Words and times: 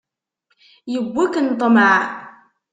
Yewwi-ken 0.93 1.47
ṭṭmeɛ. 1.53 1.97